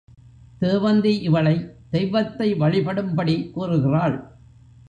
[0.61, 4.31] தேவந்தி இவளைத் தெய்வத்தை வழிபடும்படி கூறுகிறாள்.